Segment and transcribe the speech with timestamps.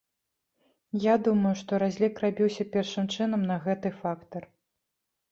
[1.01, 4.43] Я думаю, што разлік рабіўся першым чынам на гэты фактар.